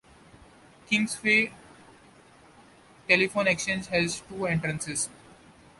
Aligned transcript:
Kingsway 0.87 1.53
Telephone 3.07 3.49
Exchange 3.49 3.85
has 3.89 4.23
two 4.27 4.47
entrances. 4.47 5.09